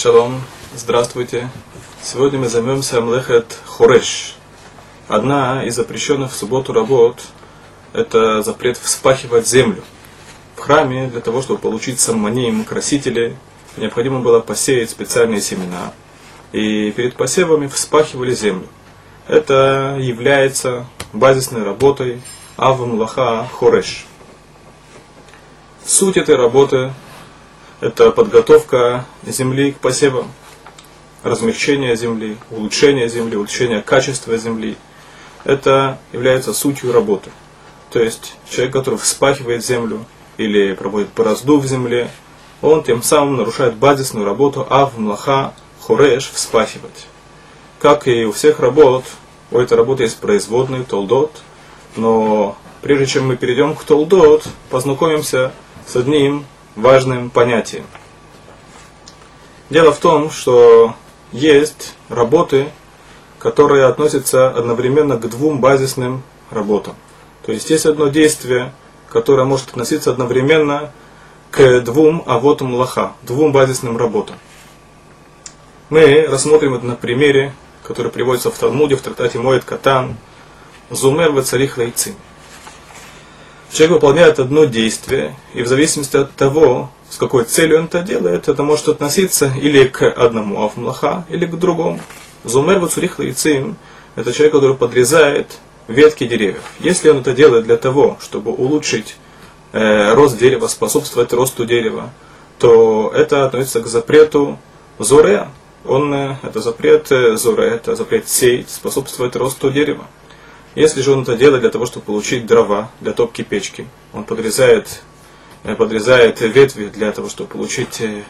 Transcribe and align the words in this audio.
Шалом, 0.00 0.40
здравствуйте. 0.74 1.50
Сегодня 2.02 2.38
мы 2.38 2.48
займемся 2.48 3.02
Млехет 3.02 3.58
Хореш. 3.66 4.34
Одна 5.08 5.62
из 5.62 5.76
запрещенных 5.76 6.32
в 6.32 6.34
субботу 6.34 6.72
работ– 6.72 7.20
это 7.92 8.40
запрет 8.40 8.78
вспахивать 8.78 9.46
землю. 9.46 9.84
В 10.56 10.60
храме 10.60 11.08
для 11.08 11.20
того, 11.20 11.42
чтобы 11.42 11.60
получить 11.60 12.00
самманим, 12.00 12.64
красители, 12.64 13.36
необходимо 13.76 14.20
было 14.20 14.40
посеять 14.40 14.88
специальные 14.88 15.42
семена. 15.42 15.92
И 16.52 16.92
перед 16.92 17.14
посевами 17.14 17.66
вспахивали 17.66 18.32
землю. 18.32 18.68
Это 19.28 19.98
является 20.00 20.86
базисной 21.12 21.62
работой 21.62 22.22
Авмлаха 22.56 23.46
Хореш. 23.52 24.06
Суть 25.84 26.16
этой 26.16 26.36
работы 26.36 26.90
это 27.80 28.10
подготовка 28.10 29.06
земли 29.26 29.72
к 29.72 29.78
посевам, 29.78 30.30
размягчение 31.22 31.96
земли, 31.96 32.36
улучшение 32.50 33.08
земли, 33.08 33.36
улучшение 33.36 33.82
качества 33.82 34.36
земли. 34.36 34.76
Это 35.44 35.98
является 36.12 36.52
сутью 36.52 36.92
работы. 36.92 37.30
То 37.90 38.00
есть 38.00 38.36
человек, 38.48 38.74
который 38.74 38.98
вспахивает 38.98 39.64
землю 39.64 40.04
или 40.36 40.74
проводит 40.74 41.08
борозду 41.16 41.58
в 41.58 41.66
земле, 41.66 42.10
он 42.62 42.84
тем 42.84 43.02
самым 43.02 43.38
нарушает 43.38 43.74
базисную 43.76 44.26
работу 44.26 44.66
ав, 44.68 44.96
млаха, 44.98 45.54
хореш, 45.80 46.30
вспахивать. 46.30 47.06
Как 47.78 48.06
и 48.06 48.26
у 48.26 48.32
всех 48.32 48.60
работ, 48.60 49.04
у 49.50 49.58
этой 49.58 49.78
работы 49.78 50.02
есть 50.02 50.18
производный 50.18 50.84
толдот, 50.84 51.40
но 51.96 52.56
прежде 52.82 53.06
чем 53.06 53.28
мы 53.28 53.36
перейдем 53.36 53.74
к 53.74 53.82
толдот, 53.84 54.44
познакомимся 54.68 55.52
с 55.86 55.96
одним 55.96 56.44
важным 56.76 57.30
понятием. 57.30 57.84
Дело 59.70 59.92
в 59.92 59.98
том, 59.98 60.30
что 60.30 60.94
есть 61.32 61.94
работы, 62.08 62.68
которые 63.38 63.86
относятся 63.86 64.48
одновременно 64.48 65.16
к 65.16 65.28
двум 65.28 65.60
базисным 65.60 66.22
работам. 66.50 66.94
То 67.44 67.52
есть 67.52 67.70
есть 67.70 67.86
одно 67.86 68.08
действие, 68.08 68.72
которое 69.08 69.44
может 69.44 69.68
относиться 69.68 70.10
одновременно 70.10 70.92
к 71.50 71.80
двум 71.80 72.22
авотам 72.26 72.74
лоха, 72.74 73.12
двум 73.22 73.52
базисным 73.52 73.96
работам. 73.96 74.36
Мы 75.88 76.26
рассмотрим 76.26 76.74
это 76.74 76.86
на 76.86 76.94
примере, 76.94 77.52
который 77.82 78.12
приводится 78.12 78.50
в 78.50 78.58
Талмуде, 78.58 78.96
в 78.96 79.02
трактате 79.02 79.38
Моет 79.38 79.64
Катан, 79.64 80.16
Зумер 80.90 81.32
Вацарих 81.32 81.78
Лайцин. 81.78 82.14
Человек 83.72 83.94
выполняет 83.94 84.40
одно 84.40 84.64
действие, 84.64 85.36
и 85.54 85.62
в 85.62 85.68
зависимости 85.68 86.16
от 86.16 86.32
того, 86.32 86.90
с 87.08 87.16
какой 87.16 87.44
целью 87.44 87.78
он 87.78 87.84
это 87.84 88.00
делает, 88.00 88.48
это 88.48 88.64
может 88.64 88.88
относиться 88.88 89.52
или 89.60 89.84
к 89.84 90.02
одному 90.10 90.64
авмлаха, 90.64 91.24
или 91.28 91.46
к 91.46 91.54
другому. 91.56 92.00
Зумер 92.42 92.80
вацурих 92.80 93.20
лейцим– 93.20 93.76
это 94.16 94.32
человек, 94.32 94.54
который 94.54 94.76
подрезает 94.76 95.58
ветки 95.86 96.26
деревьев. 96.26 96.62
Если 96.80 97.10
он 97.10 97.18
это 97.18 97.32
делает 97.32 97.64
для 97.64 97.76
того, 97.76 98.18
чтобы 98.20 98.50
улучшить 98.50 99.16
э, 99.72 100.14
рост 100.14 100.36
дерева, 100.36 100.66
способствовать 100.66 101.32
росту 101.32 101.64
дерева, 101.64 102.10
то 102.58 103.12
это 103.14 103.46
относится 103.46 103.80
к 103.82 103.86
запрету 103.86 104.58
зоре. 104.98 105.48
Он, 105.84 106.12
э, 106.12 106.36
это 106.42 106.60
запрет 106.60 107.12
э, 107.12 107.36
зоре, 107.36 107.68
это 107.68 107.94
запрет 107.94 108.28
сеять, 108.28 108.68
способствовать 108.68 109.36
росту 109.36 109.70
дерева. 109.70 110.06
Если 110.74 111.00
же 111.02 111.12
он 111.12 111.22
это 111.22 111.36
делает 111.36 111.62
для 111.62 111.70
того, 111.70 111.86
чтобы 111.86 112.06
получить 112.06 112.46
дрова 112.46 112.90
для 113.00 113.12
топки 113.12 113.42
печки, 113.42 113.86
он 114.12 114.24
подрезает, 114.24 115.02
э, 115.64 115.74
подрезает 115.74 116.40
ветви 116.40 116.86
для 116.86 117.10
того, 117.10 117.28
чтобы 117.28 117.50
получить, 117.50 118.00
э, 118.00 118.22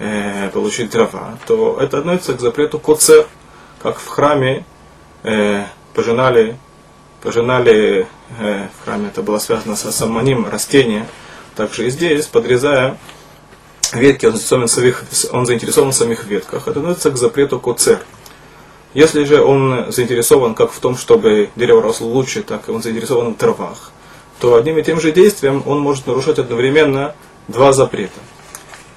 э, 0.00 0.50
получить 0.50 0.90
дрова, 0.90 1.38
то 1.46 1.78
это 1.80 1.98
относится 1.98 2.34
к 2.34 2.40
запрету 2.40 2.80
коцер, 2.80 3.26
как 3.80 4.00
в 4.00 4.06
храме 4.06 4.64
э, 5.22 5.64
пожинали, 5.94 6.56
пожинали 7.22 8.08
э, 8.38 8.66
в 8.80 8.84
храме, 8.84 9.08
это 9.08 9.22
было 9.22 9.38
связано 9.38 9.76
со 9.76 9.92
самоним 9.92 10.48
растения, 10.48 11.06
также 11.54 11.86
и 11.86 11.90
здесь, 11.90 12.26
подрезая 12.26 12.98
ветки, 13.92 14.26
он 14.26 14.32
заинтересован 14.32 14.66
в 14.66 14.70
самих, 14.70 15.04
он 15.32 15.46
заинтересован 15.46 15.92
в 15.92 15.94
самих 15.94 16.24
ветках, 16.24 16.66
это 16.66 16.80
относится 16.80 17.12
к 17.12 17.16
запрету 17.16 17.60
коцер. 17.60 18.00
Если 18.96 19.24
же 19.24 19.44
он 19.44 19.92
заинтересован 19.92 20.54
как 20.54 20.72
в 20.72 20.80
том, 20.80 20.96
чтобы 20.96 21.50
дерево 21.54 21.82
росло 21.82 22.08
лучше, 22.08 22.42
так 22.42 22.66
и 22.66 22.72
он 22.72 22.82
заинтересован 22.82 23.34
в 23.34 23.36
травах, 23.36 23.92
то 24.40 24.54
одним 24.54 24.78
и 24.78 24.82
тем 24.82 25.02
же 25.02 25.12
действием 25.12 25.62
он 25.66 25.80
может 25.80 26.06
нарушать 26.06 26.38
одновременно 26.38 27.14
два 27.46 27.74
запрета. 27.74 28.18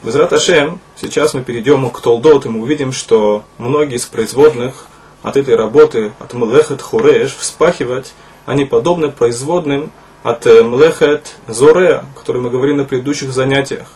Без 0.02 0.16
Раташем, 0.16 0.80
сейчас 0.96 1.34
мы 1.34 1.44
перейдем 1.44 1.90
к 1.90 2.00
Толдот, 2.00 2.46
и 2.46 2.50
мы 2.50 2.62
увидим, 2.62 2.94
что 2.94 3.44
многие 3.58 3.98
из 3.98 4.06
производных 4.06 4.88
от 5.22 5.36
этой 5.36 5.58
работы, 5.58 6.14
от 6.20 6.34
Млехет 6.34 6.82
Хуреш, 6.82 7.36
вспахивать, 7.36 8.14
они 8.46 8.64
подобны 8.64 9.12
производным 9.12 9.92
от 10.24 10.48
э, 10.48 10.64
Млехет 10.64 11.36
Зорея, 11.50 12.06
о 12.16 12.18
котором 12.18 12.44
мы 12.44 12.50
говорили 12.50 12.78
на 12.78 12.86
предыдущих 12.86 13.34
занятиях. 13.34 13.90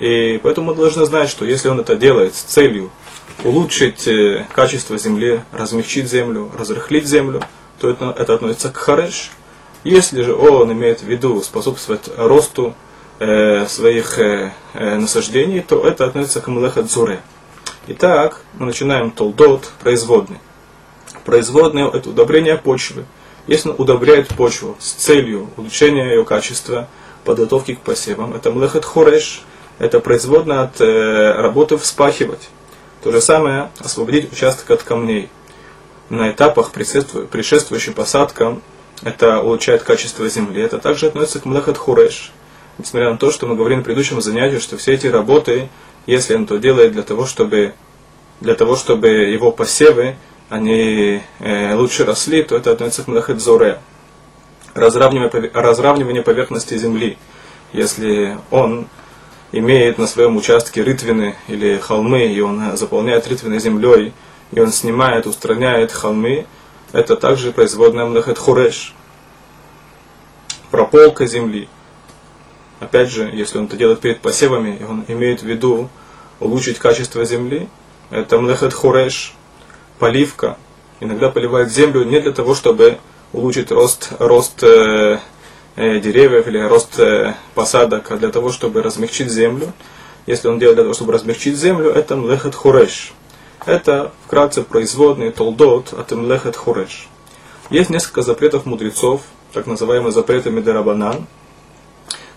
И 0.00 0.40
поэтому 0.42 0.72
мы 0.72 0.74
должны 0.74 1.04
знать, 1.06 1.30
что 1.30 1.44
если 1.44 1.68
он 1.68 1.78
это 1.78 1.94
делает 1.94 2.34
с 2.34 2.40
целью 2.40 2.90
улучшить 3.44 4.06
э, 4.08 4.46
качество 4.54 4.98
земли, 4.98 5.42
размягчить 5.52 6.08
землю, 6.08 6.50
разрыхлить 6.56 7.06
землю, 7.06 7.42
то 7.80 7.90
это, 7.90 8.14
это 8.16 8.34
относится 8.34 8.70
к 8.70 8.76
хареш. 8.76 9.30
Если 9.84 10.22
же 10.22 10.34
он 10.34 10.72
имеет 10.72 11.00
в 11.00 11.06
виду 11.06 11.40
способствовать 11.42 12.10
росту 12.16 12.74
э, 13.18 13.66
своих 13.66 14.18
э, 14.18 14.52
э, 14.74 14.96
насаждений, 14.96 15.60
то 15.60 15.86
это 15.86 16.06
относится 16.06 16.40
к 16.40 16.48
млеха 16.48 16.82
дзуре. 16.82 17.20
Итак, 17.88 18.40
мы 18.54 18.66
начинаем 18.66 19.10
толдот, 19.10 19.70
производный. 19.80 20.38
Производный– 21.24 21.88
это 21.92 22.10
удобрение 22.10 22.56
почвы. 22.56 23.04
Если 23.46 23.68
он 23.68 23.76
удобряет 23.78 24.28
почву 24.28 24.76
с 24.80 24.90
целью 24.90 25.50
улучшения 25.56 26.10
ее 26.10 26.24
качества, 26.24 26.88
подготовки 27.24 27.74
к 27.74 27.80
посевам, 27.80 28.34
это 28.34 28.50
млехет 28.50 28.84
хореш, 28.84 29.44
это 29.78 30.00
производное 30.00 30.62
от 30.62 30.80
э, 30.80 31.32
работы 31.32 31.76
вспахивать. 31.76 32.48
То 33.06 33.12
же 33.12 33.20
самое 33.20 33.70
освободить 33.78 34.32
участок 34.32 34.68
от 34.68 34.82
камней. 34.82 35.28
На 36.10 36.32
этапах, 36.32 36.72
предшествующих 36.72 37.94
посадкам, 37.94 38.62
это 39.00 39.40
улучшает 39.42 39.84
качество 39.84 40.28
земли. 40.28 40.60
Это 40.60 40.78
также 40.78 41.06
относится 41.06 41.38
к 41.38 41.44
Млехат 41.44 41.78
Хуреш. 41.78 42.32
Несмотря 42.78 43.12
на 43.12 43.16
то, 43.16 43.30
что 43.30 43.46
мы 43.46 43.54
говорили 43.54 43.78
на 43.78 43.84
предыдущем 43.84 44.20
занятии, 44.20 44.58
что 44.58 44.76
все 44.76 44.94
эти 44.94 45.06
работы, 45.06 45.68
если 46.06 46.34
он 46.34 46.48
то 46.48 46.56
делает 46.56 46.94
для 46.94 47.04
того, 47.04 47.26
чтобы, 47.26 47.74
для 48.40 48.56
того, 48.56 48.74
чтобы 48.74 49.06
его 49.06 49.52
посевы 49.52 50.16
они 50.48 51.22
э, 51.38 51.74
лучше 51.76 52.04
росли, 52.04 52.42
то 52.42 52.56
это 52.56 52.72
относится 52.72 53.04
к 53.04 53.06
Млехат 53.06 53.40
Зоре. 53.40 53.78
Разравнивание, 54.74 55.48
разравнивание 55.54 56.24
поверхности 56.24 56.76
земли. 56.76 57.18
Если 57.72 58.36
он 58.50 58.88
имеет 59.58 59.98
на 59.98 60.06
своем 60.06 60.36
участке 60.36 60.82
рытвины 60.82 61.36
или 61.48 61.78
холмы, 61.78 62.26
и 62.26 62.40
он 62.40 62.76
заполняет 62.76 63.26
рытвины 63.26 63.58
землей, 63.58 64.12
и 64.52 64.60
он 64.60 64.72
снимает, 64.72 65.26
устраняет 65.26 65.92
холмы, 65.92 66.46
это 66.92 67.16
также 67.16 67.52
производная 67.52 68.06
млехет 68.06 68.38
хуреш. 68.38 68.94
Прополка 70.70 71.26
земли. 71.26 71.68
Опять 72.80 73.10
же, 73.10 73.30
если 73.32 73.58
он 73.58 73.66
это 73.66 73.76
делает 73.76 74.00
перед 74.00 74.20
посевами, 74.20 74.76
и 74.80 74.84
он 74.84 75.04
имеет 75.08 75.42
в 75.42 75.46
виду 75.46 75.88
улучшить 76.40 76.78
качество 76.78 77.24
земли, 77.24 77.68
это 78.10 78.38
млехет 78.38 78.72
хуреш, 78.72 79.34
поливка. 79.98 80.58
Иногда 81.00 81.30
поливает 81.30 81.70
землю 81.72 82.04
не 82.04 82.20
для 82.20 82.32
того, 82.32 82.54
чтобы 82.54 82.98
улучшить 83.32 83.70
рост, 83.70 84.12
рост 84.18 84.62
Э, 84.62 85.18
деревьев 85.76 86.46
или 86.48 86.58
рост 86.58 86.98
э, 86.98 87.34
посадок 87.54 88.18
для 88.18 88.30
того, 88.30 88.50
чтобы 88.50 88.82
размягчить 88.82 89.30
землю. 89.30 89.72
Если 90.26 90.48
он 90.48 90.58
делает 90.58 90.76
для 90.76 90.84
того, 90.84 90.94
чтобы 90.94 91.12
размягчить 91.12 91.56
землю, 91.56 91.90
это 91.90 92.16
млехет 92.16 92.54
хуреш. 92.54 93.12
Это 93.66 94.12
вкратце 94.24 94.62
производный 94.62 95.30
толдот 95.30 95.92
от 95.92 96.10
млехет 96.12 96.56
хуреш. 96.56 97.08
Есть 97.68 97.90
несколько 97.90 98.22
запретов 98.22 98.64
мудрецов, 98.64 99.22
так 99.52 99.66
называемые 99.66 100.12
запреты 100.12 100.50
Медерабанан, 100.50 101.26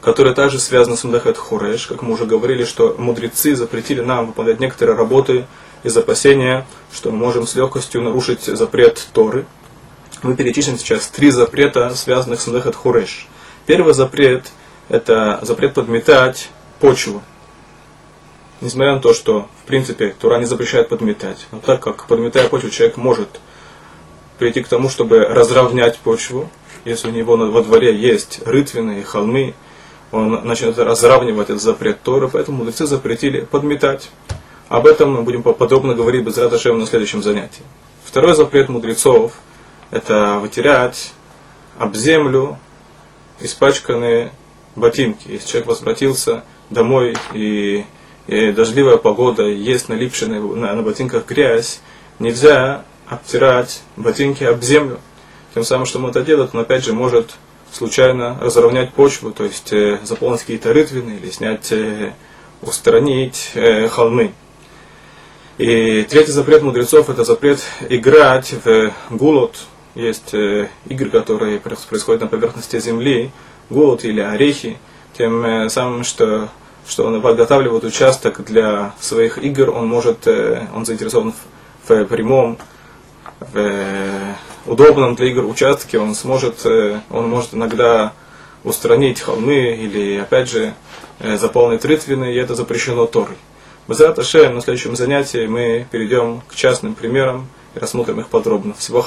которые 0.01 0.35
также 0.35 0.59
связаны 0.59 0.97
с 0.97 1.03
млехет 1.03 1.38
хуреш. 1.38 1.88
Как 1.88 2.01
мы 2.01 2.13
уже 2.13 2.25
говорили, 2.25 2.65
что 2.65 2.95
мудрецы 2.97 3.56
запретили 3.56 4.01
нам 4.01 4.27
выполнять 4.27 4.59
некоторые 4.59 4.97
работы 4.97 5.47
из 5.83 5.95
опасения, 5.95 6.68
что 6.92 7.12
мы 7.12 7.18
можем 7.18 7.47
с 7.47 7.56
легкостью 7.56 8.01
нарушить 8.01 8.44
запрет 8.44 9.07
Торы– 9.13 9.45
мы 10.24 10.36
перечислим 10.36 10.77
сейчас 10.77 11.07
три 11.07 11.31
запрета, 11.31 11.95
связанных 11.95 12.42
с 12.42 12.48
Млехет 12.48 12.75
Хуреш. 12.75 13.27
Первый 13.66 13.94
запрет– 13.94 14.51
это 14.89 15.39
запрет 15.44 15.74
подметать 15.74 16.50
почву. 16.80 17.21
Несмотря 18.62 18.95
на 18.95 19.00
то, 19.00 19.13
что, 19.13 19.48
в 19.63 19.68
принципе, 19.68 20.13
Тура 20.19 20.38
не 20.38 20.45
запрещает 20.45 20.89
подметать. 20.89 21.48
Но 21.51 21.60
так 21.60 21.81
как, 21.81 22.07
подметая 22.07 22.50
почву, 22.50 22.69
человек 22.69 22.98
может 22.98 23.39
прийти 24.38 24.62
к 24.62 24.68
тому, 24.68 24.89
чтобы 24.89 25.19
разровнять 25.19 25.98
почву, 26.00 26.50
если 26.83 27.10
у 27.10 27.12
него 27.12 27.38
во 27.38 27.62
дворе 27.62 27.95
есть 27.95 28.42
рытвины 28.45 29.00
и 29.00 29.04
холмы, 29.04 29.54
он 30.12 30.45
начнет 30.45 30.77
разравнивать 30.77 31.50
этот 31.50 31.62
запрет 31.62 32.01
Торы, 32.01 32.27
поэтому 32.27 32.60
мудрецы 32.60 32.86
запретили 32.86 33.42
подметать. 33.42 34.10
Об 34.68 34.88
этом 34.88 35.13
мы 35.13 35.21
будем 35.21 35.44
подробно 35.44 35.94
говорить 35.94 36.24
без 36.24 36.38
Радашем 36.38 36.80
на 36.80 36.88
следующем 36.88 37.24
занятии. 37.24 37.63
Второй 38.04 38.33
запрет 38.33 38.69
мудрецов– 38.69 39.33
это 39.91 40.39
вытирать 40.39 41.13
об 41.77 41.95
землю 41.95 42.57
испачканные 43.39 44.31
ботинки. 44.75 45.27
Если 45.27 45.47
человек 45.47 45.68
возвратился 45.68 46.44
домой 46.69 47.15
и, 47.33 47.86
и 48.27 48.51
дождливая 48.51 48.97
погода, 48.97 49.44
есть 49.44 49.89
налипшая 49.89 50.30
на, 50.30 50.39
на, 50.39 50.74
на 50.75 50.81
ботинках 50.81 51.25
грязь, 51.25 51.81
нельзя 52.19 52.83
обтирать 53.07 53.81
ботинки 53.95 54.44
об 54.44 54.62
землю. 54.62 55.00
Тем 55.53 55.63
самым, 55.63 55.86
что 55.86 56.00
он 56.00 56.07
это 56.07 56.21
делает, 56.21 56.51
он 56.53 56.62
опять 56.62 56.85
же 56.85 56.94
может 56.94 57.35
случайно 57.71 58.38
разровнять 58.39 58.94
почву, 58.94 59.31
то 59.31 59.44
есть 59.44 59.71
э, 59.74 60.00
заполнить 60.03 60.42
какие-то 60.42 60.74
рытвины 60.74 61.19
или 61.21 61.30
снять, 61.30 61.71
э, 61.71 62.13
устранить 62.62 63.51
э, 63.56 63.88
холмы. 63.88 64.33
И 65.57 66.03
третий 66.03 66.31
запрет 66.31 66.62
мудрецов 66.62 67.09
это 67.09 67.24
запрет 67.24 67.59
играть 67.89 68.53
в 68.63 68.94
гулот. 69.09 69.57
Есть 69.99 70.33
э, 70.33 70.69
игры, 70.87 71.09
которые 71.09 71.59
происходят 71.59 72.21
на 72.21 72.27
поверхности 72.27 72.79
земли, 72.79 73.31
гулот 73.69 74.05
или 74.05 74.21
орехи, 74.21 74.77
тем 75.17 75.45
э, 75.45 75.69
самым, 75.69 76.05
что, 76.05 76.47
что 76.87 77.05
он 77.05 77.21
подготавливает 77.21 77.83
участок 77.83 78.45
для 78.45 78.93
своих 79.01 79.37
игр, 79.37 79.69
он 79.71 79.87
может, 79.87 80.25
э, 80.25 80.67
он 80.73 80.85
заинтересован 80.85 81.33
в, 81.85 82.05
прямом, 82.05 82.57
в 83.41 83.57
удобном 84.65 85.15
для 85.15 85.27
игр 85.27 85.43
участке, 85.43 85.99
он 85.99 86.15
сможет, 86.15 86.65
он 86.65 87.29
может 87.29 87.53
иногда 87.53 88.13
устранить 88.63 89.19
холмы 89.19 89.75
или, 89.75 90.17
опять 90.17 90.49
же, 90.49 90.73
заполнить 91.19 91.83
рытвины, 91.83 92.33
и 92.33 92.37
это 92.37 92.55
запрещено 92.55 93.05
Торой. 93.05 93.35
Безрат 93.87 94.17
Ашем, 94.19 94.55
на 94.55 94.61
следующем 94.61 94.95
занятии 94.95 95.45
мы 95.45 95.87
перейдем 95.91 96.41
к 96.47 96.55
частным 96.55 96.95
примерам 96.95 97.49
и 97.75 97.79
рассмотрим 97.79 98.19
их 98.19 98.29
подробно. 98.29 98.73
Всего 98.73 98.97